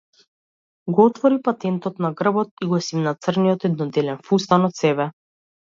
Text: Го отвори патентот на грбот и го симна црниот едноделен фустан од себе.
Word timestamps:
Го 0.99 1.05
отвори 1.09 1.37
патентот 1.49 2.01
на 2.07 2.11
грбот 2.23 2.65
и 2.67 2.73
го 2.73 2.83
симна 2.89 3.17
црниот 3.27 3.69
едноделен 3.71 4.23
фустан 4.31 4.71
од 4.73 4.85
себе. 4.85 5.11